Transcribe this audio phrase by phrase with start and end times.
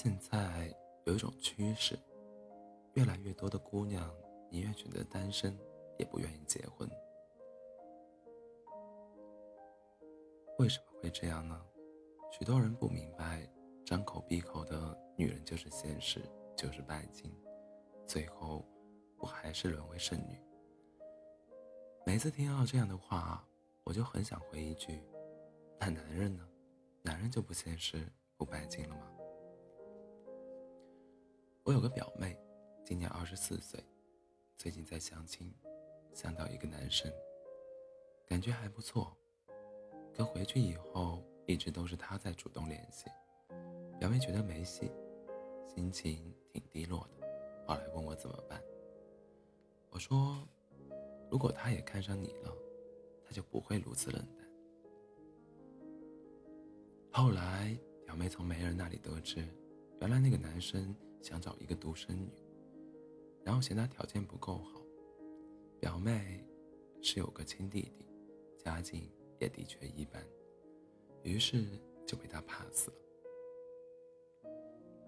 [0.00, 0.72] 现在
[1.06, 1.98] 有一种趋势，
[2.94, 4.08] 越来越多的姑娘
[4.48, 5.58] 宁愿选择单身，
[5.98, 6.88] 也不愿意结婚。
[10.60, 11.60] 为什么会这样呢？
[12.30, 13.44] 许多人不明白，
[13.84, 16.22] 张口闭口的女人就是现实，
[16.56, 17.36] 就是拜金，
[18.06, 18.64] 最后
[19.16, 20.40] 不还是沦为剩女？
[22.06, 23.44] 每次听到这样的话，
[23.82, 25.02] 我就很想回一句：
[25.80, 26.48] 那男人呢？
[27.02, 29.17] 男人就不现实、不拜金了吗？
[31.68, 32.34] 我有个表妹，
[32.82, 33.78] 今年二十四岁，
[34.56, 35.52] 最近在相亲，
[36.14, 37.12] 相到一个男生，
[38.26, 39.14] 感觉还不错。
[40.14, 43.10] 可回去以后，一直都是他在主动联系。
[44.00, 44.90] 表妹觉得没戏，
[45.66, 47.28] 心情挺低落的，
[47.66, 48.58] 跑来问我怎么办。
[49.90, 50.42] 我说，
[51.30, 52.50] 如果他也看上你了，
[53.26, 54.48] 他就不会如此冷淡。
[57.12, 59.46] 后来，表妹从媒人那里得知，
[60.00, 60.96] 原来那个男生。
[61.22, 62.32] 想找一个独生女，
[63.44, 64.80] 然后嫌她条件不够好。
[65.80, 66.44] 表妹
[67.02, 68.06] 是有个亲弟弟，
[68.58, 70.26] 家境也的确一般，
[71.22, 71.64] 于是
[72.06, 72.94] 就被他 pass 了。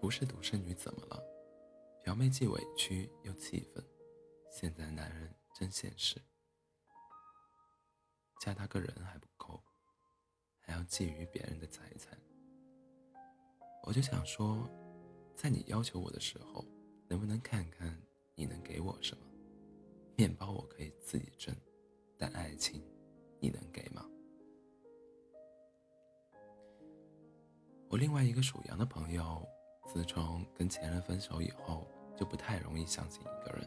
[0.00, 1.22] 不是独生女怎么了？
[2.02, 3.84] 表妹既委屈又气愤。
[4.50, 6.20] 现在男人真现实，
[8.40, 9.62] 嫁他个人还不够，
[10.60, 12.16] 还要觊觎别人的财产。
[13.84, 14.68] 我就想说。
[15.36, 16.64] 在你要求我的时候，
[17.08, 18.00] 能不能看看
[18.34, 19.26] 你能给我什么？
[20.16, 21.54] 面包我可以自己挣，
[22.16, 22.82] 但爱情，
[23.40, 24.06] 你能给吗？
[27.88, 29.46] 我另外一个属羊的朋友，
[29.86, 33.66] 自从跟前任分手以后，就不太容易相信一个人。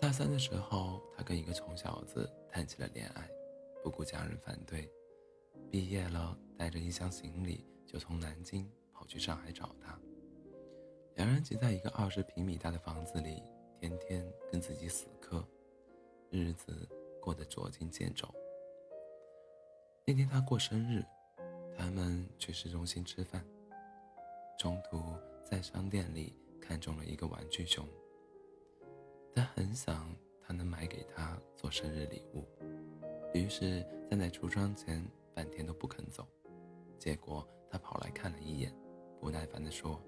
[0.00, 3.28] 大三的时候，他跟一个穷小子谈起了恋爱，
[3.82, 4.90] 不顾家人反对，
[5.70, 8.70] 毕业了，带着一箱行李就从南京。
[9.06, 9.98] 去上海找他，
[11.14, 13.42] 两人挤在一个二十平米大的房子里，
[13.80, 15.46] 天天跟自己死磕，
[16.30, 16.88] 日子
[17.20, 18.28] 过得捉襟见肘。
[20.04, 21.04] 那天他过生日，
[21.76, 23.44] 他们去市中心吃饭，
[24.58, 25.00] 中途
[25.44, 27.86] 在商店里看中了一个玩具熊，
[29.34, 32.44] 他很想他能买给他做生日礼物，
[33.34, 36.26] 于是站在橱窗前半天都不肯走，
[36.98, 38.72] 结果他跑来看了一眼。
[39.26, 40.00] 不耐烦地说：“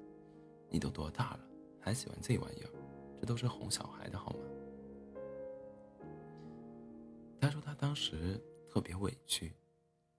[0.70, 1.40] 你都多大了，
[1.80, 2.70] 还喜欢这玩意儿？
[3.20, 4.38] 这都是哄小孩的好吗？”
[7.40, 8.40] 他说他当时
[8.70, 9.52] 特别委屈，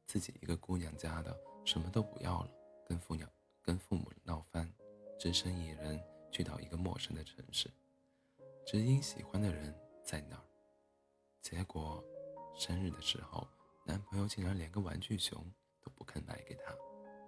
[0.06, 1.34] 自己一个姑娘家的
[1.64, 2.52] 什么都不要了，
[2.86, 3.30] 跟父娘
[3.62, 4.70] 跟父母闹翻，
[5.18, 5.98] 只身一人
[6.30, 7.72] 去到一个陌生的城市，
[8.66, 9.74] 只因喜欢的人
[10.04, 10.44] 在那儿。
[11.42, 12.04] 结果
[12.54, 13.48] 生日的时候，
[13.86, 15.42] 男朋友竟然连个玩具熊
[15.81, 16.76] 都不肯买给她，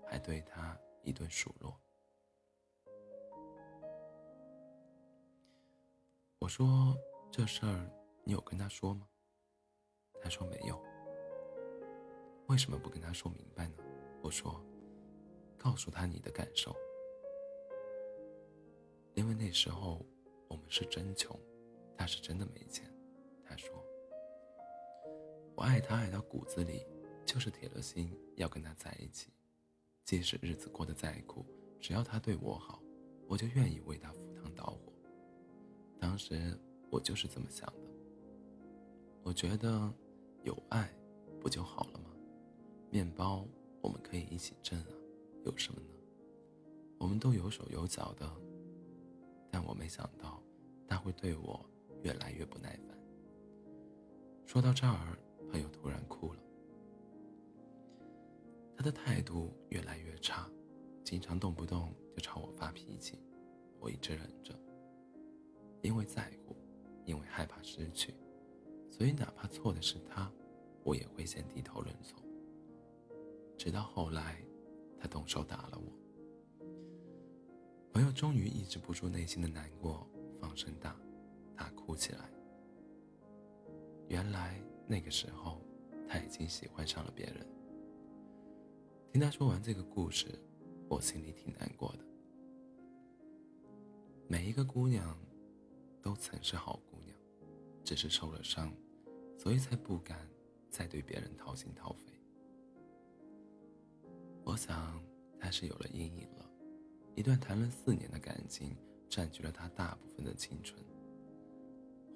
[0.06, 0.78] 还对她。
[1.04, 1.80] 一顿数落。
[6.40, 6.96] 我说
[7.32, 7.90] ：“这事儿
[8.24, 9.08] 你有跟他说吗？”
[10.22, 10.82] 他说：“没有。”
[12.48, 13.76] 为什么不跟他说明白呢？
[14.22, 14.64] 我说
[15.58, 16.76] ：“告诉他你的感受。”
[19.14, 20.06] 因为那时候
[20.48, 21.38] 我们是真穷，
[21.98, 22.92] 他是真的没钱。
[23.44, 23.70] 他说
[25.56, 26.86] ：“我爱他爱到骨子里，
[27.26, 29.32] 就是铁了心要跟他在一起。”
[30.12, 31.46] 即使日子过得再苦，
[31.80, 32.84] 只要他对我好，
[33.30, 34.92] 我就愿意为他赴汤蹈火。
[35.98, 36.54] 当时
[36.90, 37.90] 我就是这么想的。
[39.24, 39.90] 我觉得
[40.44, 40.94] 有爱
[41.40, 42.10] 不就好了吗？
[42.90, 43.48] 面包
[43.80, 44.92] 我们可以一起挣啊，
[45.46, 45.88] 有什么呢？
[46.98, 48.30] 我们都有手有脚的。
[49.50, 50.44] 但我没想到
[50.90, 51.66] 他会对我
[52.04, 52.98] 越来越不耐烦。
[54.46, 55.18] 说到这儿，
[55.50, 56.40] 朋友突然哭了。
[58.82, 60.50] 他的态度越来越差，
[61.04, 63.20] 经常动不动就朝我发脾气，
[63.80, 64.60] 我一直忍着。
[65.84, 66.56] 因为在乎，
[67.06, 68.16] 因为害怕失去，
[68.90, 70.32] 所以哪怕错的是他，
[70.84, 72.20] 我也会先低头认错。
[73.56, 74.44] 直到后来，
[75.00, 76.66] 他动手打了我。
[77.94, 80.10] 朋友终于抑制不住内心的难过，
[80.40, 81.00] 放声大
[81.56, 82.32] 大哭起来。
[84.08, 85.62] 原来那个时候，
[86.08, 87.46] 他已经喜欢上了别人。
[89.12, 90.40] 听他说完这个故事，
[90.88, 92.06] 我心里挺难过的。
[94.26, 95.18] 每一个姑娘，
[96.02, 97.14] 都曾是好姑娘，
[97.84, 98.72] 只是受了伤，
[99.38, 100.26] 所以才不敢
[100.70, 102.14] 再对别人掏心掏肺。
[104.46, 105.04] 我想，
[105.38, 106.50] 她是有了阴影了。
[107.14, 108.74] 一段谈了四年的感情，
[109.10, 110.82] 占据了她大部分的青春。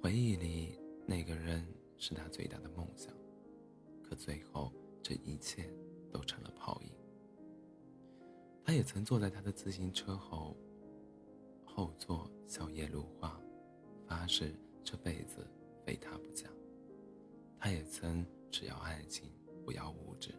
[0.02, 1.68] 回忆里，那个人
[1.98, 3.14] 是她最大的梦想，
[4.02, 4.72] 可最后，
[5.04, 5.70] 这一切。
[6.16, 6.92] 都成了泡影。
[8.64, 10.56] 他也曾坐在他的自行车后
[11.66, 13.38] 后座笑靥如花，
[14.08, 15.46] 发誓这辈子
[15.86, 16.48] 非他不嫁。
[17.60, 19.30] 他也曾只要爱情，
[19.66, 20.34] 不要物质，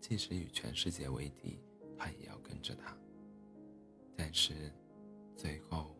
[0.00, 1.60] 即使与全世界为敌，
[1.98, 2.96] 他也要跟着他。
[4.16, 4.72] 但是，
[5.36, 5.94] 最后，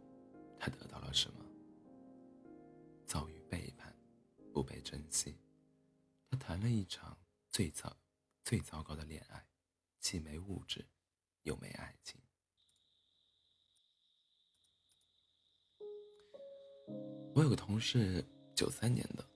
[0.59, 1.45] 他得到了什么？
[3.05, 3.95] 遭遇背叛，
[4.51, 5.37] 不被珍惜。
[6.31, 7.15] 他谈了一场
[7.51, 7.95] 最早、
[8.45, 9.43] 最糟糕的恋爱，
[10.01, 10.85] 既没物质，
[11.45, 12.21] 又没爱情。
[17.35, 18.23] 我有个同事，
[18.55, 19.27] 九三年的，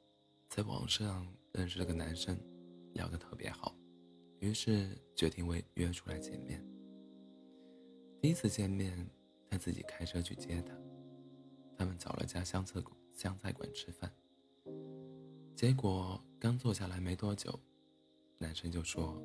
[0.50, 2.38] 在网上认识了个男生，
[2.93, 3.75] 聊得特别好，
[4.40, 6.62] 于是决定为约出来见面。
[8.20, 9.08] 第一次见面，
[9.49, 10.78] 他自己开车去接她。
[11.78, 14.12] 他们找了家湘菜馆，湘菜馆吃饭。
[15.56, 17.58] 结果刚坐下来没多久，
[18.38, 19.20] 男生就说：“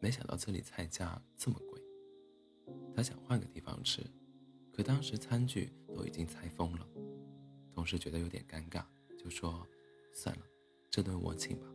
[0.00, 1.80] 没想到这里菜价这么贵。”
[2.94, 4.02] 他想换个地方吃，
[4.72, 6.86] 可当时餐具都已经拆封了。
[7.74, 8.84] 同事觉得有点尴尬，
[9.18, 9.66] 就说
[10.14, 10.42] ：“算了，
[10.90, 11.66] 这顿我请吧。”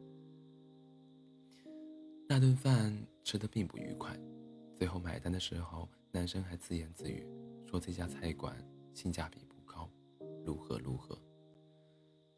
[2.29, 2.93] 那顿饭
[3.23, 4.17] 吃得并不愉快。
[4.75, 7.27] 最后买单的时候，男生还自言自语
[7.65, 8.55] 说这家菜馆
[8.93, 9.89] 性价比不高，
[10.45, 11.19] 如何如何。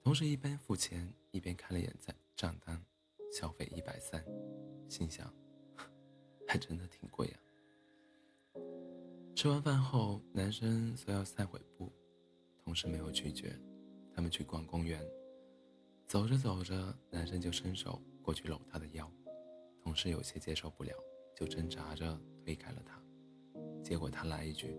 [0.01, 2.81] 同事一边付钱一边看了眼账账单，
[3.31, 4.23] 消费一百三，
[4.87, 5.33] 心想，
[6.47, 7.39] 还真的挺贵啊。
[9.35, 11.91] 吃完饭后，男生说要散会步，
[12.63, 13.57] 同事没有拒绝，
[14.13, 15.01] 他们去逛公园。
[16.05, 19.11] 走着走着，男生就伸手过去搂她的腰，
[19.83, 20.93] 同事有些接受不了。
[21.35, 23.01] 就挣扎着推开了他，
[23.81, 24.75] 结果他来一句：“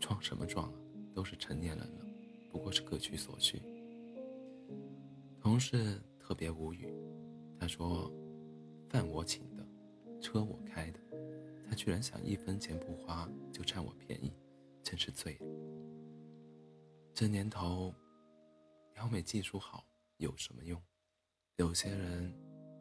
[0.00, 0.80] 装什么装啊，
[1.14, 2.04] 都是成年人了，
[2.50, 3.62] 不过是各取所需。”
[5.40, 6.92] 同事特别无语，
[7.60, 8.10] 他说
[8.88, 9.62] ：“饭我请的，
[10.18, 11.00] 车我开的，
[11.68, 14.32] 他居然想一分钱不花就占我便宜，
[14.82, 15.46] 真是醉了。
[17.12, 17.94] 这年头，
[18.94, 19.84] 撩妹技术好
[20.16, 20.82] 有什么用？
[21.56, 22.32] 有些人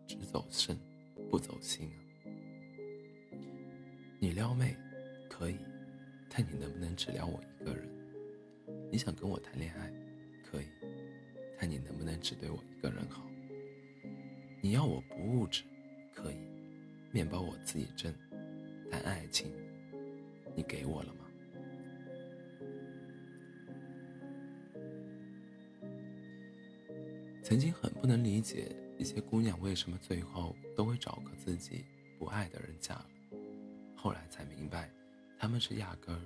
[0.07, 0.79] 只走肾，
[1.29, 1.99] 不走心啊。”
[4.17, 4.77] 你撩妹
[5.29, 5.57] 可以，
[6.29, 7.85] 但你能不能只撩我一个人？
[8.89, 9.91] 你想跟我谈恋爱
[10.49, 10.67] 可以，
[11.59, 13.25] 但你能不能只对我一个人好？
[14.61, 15.63] 你要我不物质
[16.13, 16.37] 可以，
[17.11, 18.13] 面包我自己挣，
[18.91, 19.51] 但爱情
[20.55, 21.25] 你给我了吗？
[27.41, 31.85] 曾经很不能理解一些姑娘为什么最后都会找个自己
[32.19, 33.07] 不爱的人嫁了。
[33.95, 34.91] 后来才明白，
[35.37, 36.21] 他们是压根儿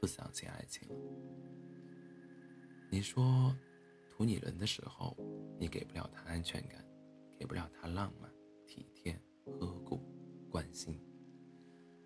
[0.00, 0.94] 不相信爱情了。
[2.90, 3.52] 你说，
[4.08, 5.16] 图你人的时候，
[5.58, 6.84] 你给不了他安全感，
[7.38, 8.28] 给不了他浪漫、
[8.66, 9.12] 体贴、
[9.44, 10.02] 呵护、
[10.50, 10.98] 关心；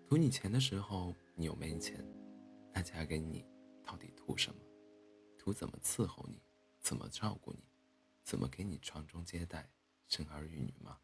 [0.07, 2.05] 图你钱的时候，你又没钱，
[2.71, 3.43] 那嫁给你
[3.83, 4.61] 到底图什么？
[5.35, 6.39] 图怎么伺候你，
[6.79, 7.63] 怎么照顾你，
[8.21, 9.67] 怎么给你传宗接代、
[10.07, 10.99] 生儿育女吗？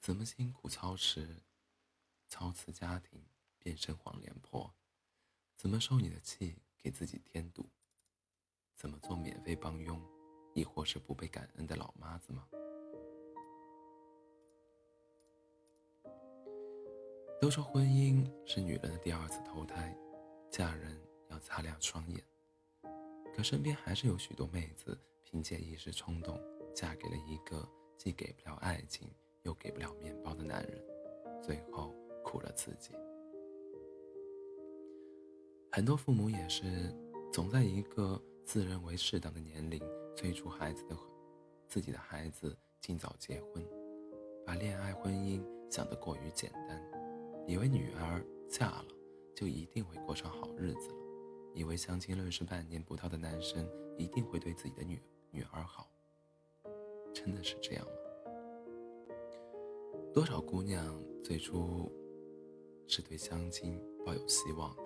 [0.00, 1.42] 怎么辛苦操持？
[2.30, 3.22] 操持家庭
[3.58, 4.74] 变身黄脸婆，
[5.54, 7.68] 怎么受你的气给自己添堵？
[8.74, 10.02] 怎么做免费帮佣，
[10.54, 12.48] 亦或是不被感恩的老妈子吗？
[17.40, 19.96] 都说婚姻是女人的第二次投胎，
[20.50, 22.22] 嫁人要擦亮双眼。
[23.34, 26.40] 可身边还是有许多妹子凭借一时冲动，
[26.74, 29.08] 嫁给了一个既给不了爱情
[29.42, 30.82] 又给不了面包的男人，
[31.42, 31.94] 最后。
[32.24, 32.92] 苦了自己，
[35.72, 36.94] 很多父母也是
[37.32, 39.80] 总在一个自认为适当的年龄
[40.14, 40.94] 催促孩子的
[41.66, 43.66] 自己的孩子尽早结婚，
[44.44, 46.97] 把恋爱婚姻想得过于简单，
[47.48, 48.86] 以为女儿嫁了
[49.34, 50.96] 就一定会过上好日子了，
[51.54, 55.00] 以为相亲认识半年不到的男生一定会对自己的女
[55.30, 55.90] 女儿好，
[57.12, 57.92] 真的是这样吗？
[60.12, 61.90] 多少姑娘最初。
[62.90, 64.82] 是对相亲抱有希望的，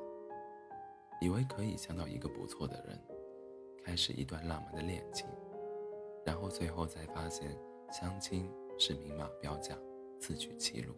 [1.21, 3.01] 以为可以相到一个不错的人，
[3.85, 5.25] 开始一段浪漫的恋情，
[6.27, 7.57] 然后最后才发现
[7.93, 9.79] 相亲是明码标价，
[10.19, 10.93] 自取其辱。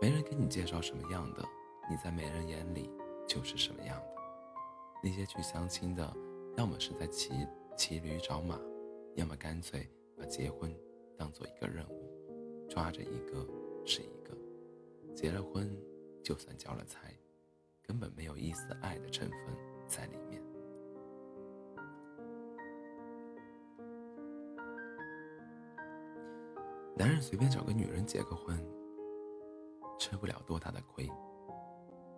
[0.00, 1.42] 没人给你介绍什么样的，
[1.90, 2.90] 你在没人眼里
[3.26, 4.14] 就是什么样的。
[5.02, 6.14] 那些去相亲的，
[6.56, 7.32] 要么是在骑
[7.76, 8.60] 骑驴找马，
[9.14, 9.88] 要么干脆
[10.18, 10.74] 把结婚
[11.16, 13.46] 当做一个任务，抓着一个
[13.84, 14.36] 是一个。
[15.14, 15.74] 结了婚，
[16.22, 17.14] 就算交了财，
[17.82, 19.38] 根本没有一丝爱的成分
[19.86, 20.42] 在里面。
[26.98, 28.58] 男人随便找个女人结个婚，
[29.98, 31.10] 吃不了多大的亏，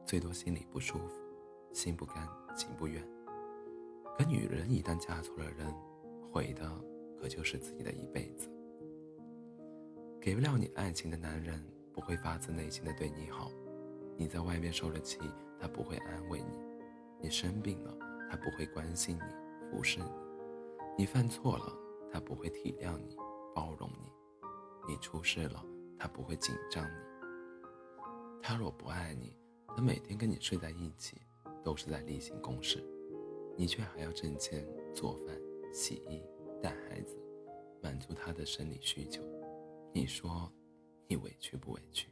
[0.04, 1.22] 最多心里不舒服，
[1.72, 3.02] 心不甘情不愿。
[4.16, 5.72] 可女人一旦嫁错了人，
[6.32, 6.68] 毁的
[7.20, 8.50] 可就是自己的一辈子。
[10.20, 13.50] 给不了你爱情的男人，不会发自内心的对你好。
[14.16, 15.18] 你在外面受了气，
[15.60, 16.50] 他不会安慰你；
[17.20, 17.96] 你生病了，
[18.28, 20.10] 他不会关心你、服侍你；
[20.98, 21.72] 你犯错了，
[22.12, 23.16] 他不会体谅你、
[23.54, 24.10] 包容你；
[24.88, 25.64] 你出事了，
[25.96, 27.07] 他不会紧张你。
[28.42, 29.36] 他若不爱你，
[29.68, 31.20] 他每天跟你睡在一起，
[31.62, 32.82] 都是在例行公事，
[33.56, 35.38] 你却还要挣钱、做饭、
[35.72, 36.22] 洗衣、
[36.62, 37.18] 带孩子，
[37.82, 39.22] 满足他的生理需求。
[39.92, 40.50] 你说，
[41.06, 42.08] 你委屈不委屈？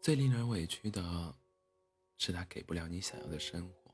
[0.00, 1.34] 最令人委屈的，
[2.16, 3.92] 是他给不了你想要的生活。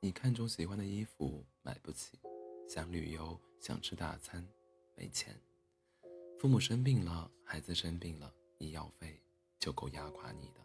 [0.00, 2.18] 你看中喜欢的衣服买不起，
[2.68, 4.44] 想旅游想吃大餐
[4.96, 5.40] 没钱，
[6.40, 9.20] 父母生病了，孩子生病了，医药费
[9.58, 10.64] 就够压垮你的。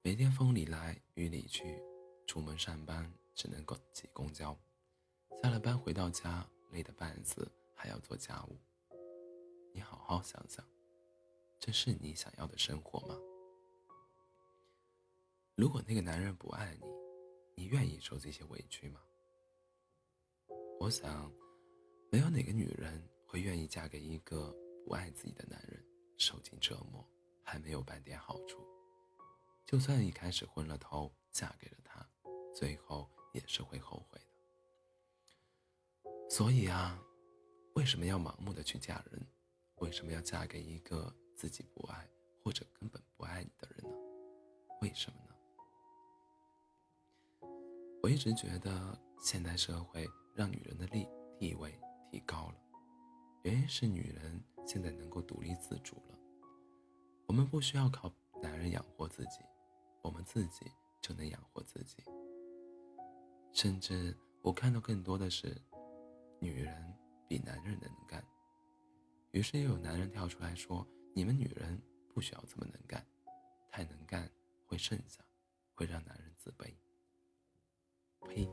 [0.00, 1.78] 每天风里来雨里去，
[2.26, 4.58] 出门上班只能够挤公交，
[5.42, 8.56] 下了班回到家累得半死，还要做家务。
[9.74, 10.64] 你好好想想。
[11.60, 13.14] 这是你想要的生活吗？
[15.56, 16.86] 如果那个男人不爱你，
[17.54, 19.02] 你愿意受这些委屈吗？
[20.80, 21.30] 我想，
[22.10, 25.82] 没有哪个女人会愿意嫁给一个不爱自己的男人，
[26.18, 27.02] 受尽折磨，
[27.42, 28.58] 还没有半点好处。
[29.64, 32.06] 就算一开始昏了头嫁给了他，
[32.54, 34.26] 最后也是会后悔的。
[36.28, 37.02] 所以啊，
[37.74, 39.26] 为什么要盲目的去嫁人？
[39.76, 41.10] 为什么要嫁给一个？
[41.34, 42.06] 自己不爱
[42.44, 43.96] 或者根本不爱你的人呢？
[44.82, 45.34] 为什么呢？
[48.02, 51.08] 我一直觉得现代社会让女人的地
[51.40, 51.76] 地位
[52.10, 52.61] 提高了，
[53.42, 56.18] 原因是女人现在能够独立自主了。
[57.26, 59.40] 我们不需要靠男人养活自己，
[60.02, 60.66] 我们自己
[61.00, 61.96] 就能养活自己。
[63.52, 65.60] 甚至我看到更多的是，
[66.38, 66.94] 女人
[67.28, 68.24] 比男人能干。
[69.32, 70.86] 于是又有男人跳出来说。
[71.14, 71.78] 你们女人
[72.14, 73.06] 不需要这么能干，
[73.68, 74.26] 太能干
[74.66, 75.22] 会剩下，
[75.74, 76.74] 会让男人自卑。
[78.26, 78.50] 呸！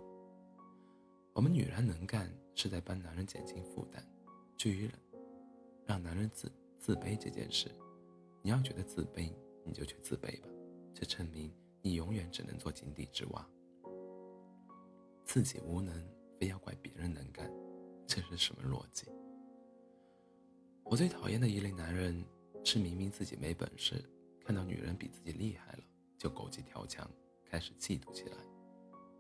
[1.31, 4.05] 我们女人能干是在帮男人减轻负担。
[4.60, 4.92] 至于
[5.86, 7.72] 让男人自自卑这件事，
[8.42, 10.50] 你要觉得自卑，你就去自卑吧。
[10.94, 11.50] 这证明
[11.82, 13.50] 你永远只能做井底之蛙。
[15.24, 16.06] 自己无能，
[16.38, 17.50] 非要怪别人能干，
[18.06, 19.08] 这是什么逻辑？
[20.84, 22.22] 我最讨厌的一类男人。
[22.66, 24.04] 是明明自己没本事，
[24.44, 25.84] 看到女人比自己厉害了，
[26.18, 27.10] 就狗急跳墙，
[27.46, 28.36] 开始嫉妒起来，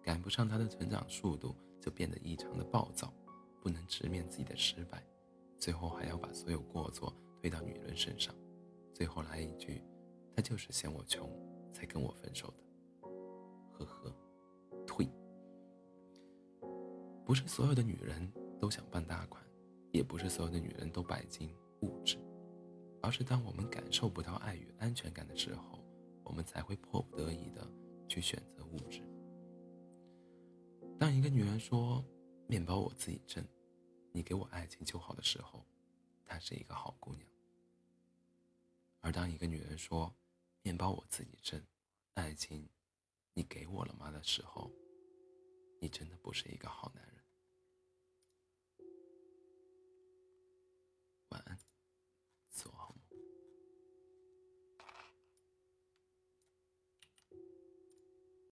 [0.03, 3.13] 赶不上她的成长速度，就变得异常的暴躁，
[3.61, 5.01] 不能直面自己的失败，
[5.59, 8.33] 最后还要把所有过错推到女人身上，
[8.93, 9.83] 最后来一句
[10.33, 11.29] ：“他就是嫌我穷，
[11.73, 12.63] 才跟我分手的。”
[13.77, 14.15] 呵呵，
[14.87, 15.07] 退。
[17.25, 19.43] 不是所有的女人都想傍大款，
[19.91, 22.17] 也不是所有的女人都拜金物质。
[23.01, 25.79] 而是当我们感受不到爱与安全感的时候，
[26.23, 27.65] 我们才会迫不得已的
[28.07, 29.01] 去选择物质。
[30.97, 32.03] 当一个女人说
[32.47, 33.41] “面包我自己挣，
[34.11, 35.65] 你给我爱情就好”的时候，
[36.25, 37.25] 她是一个好姑娘；
[39.01, 40.13] 而当一个女人说
[40.61, 41.63] “面包我自己挣，
[42.15, 42.67] 爱情
[43.33, 44.71] 你给我了吗”的时候，
[45.79, 47.15] 你真的不是一个好男人。
[51.29, 51.68] 晚安。